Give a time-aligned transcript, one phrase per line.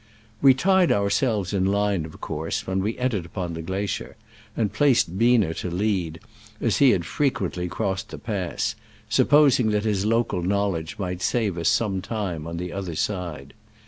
[0.41, 4.15] We tied ourselves in line, of course, when we entered upon the glacier,
[4.57, 6.19] and placed Biener to lead,
[6.59, 8.73] as he had fre quently crossed the pass,
[9.09, 13.53] supposing that his local knowledge might save us some time upon the other side.